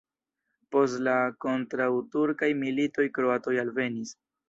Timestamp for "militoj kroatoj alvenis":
2.65-4.21